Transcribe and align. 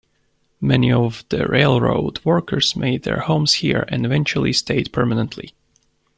Many 0.59 0.91
of 0.91 1.23
the 1.29 1.45
railroad 1.45 2.25
workers 2.25 2.75
made 2.75 3.03
their 3.03 3.19
homes 3.19 3.53
here 3.61 3.85
and 3.87 4.03
eventually 4.03 4.51
stayed 4.51 4.91
permanently. 4.91 5.53